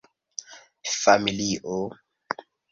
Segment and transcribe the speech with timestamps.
[1.01, 1.79] familio